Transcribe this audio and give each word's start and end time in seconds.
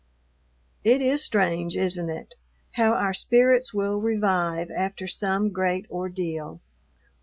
It 0.83 0.99
is 0.99 1.23
strange, 1.23 1.77
isn't 1.77 2.09
it? 2.09 2.33
how 2.71 2.93
our 2.93 3.13
spirits 3.13 3.71
will 3.71 4.01
revive 4.01 4.71
after 4.75 5.05
some 5.07 5.49
great 5.51 5.85
ordeal. 5.91 6.59